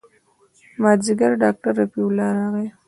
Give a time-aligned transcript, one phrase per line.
[0.81, 2.67] مازديګر ډاکتر رفيع الله راغى.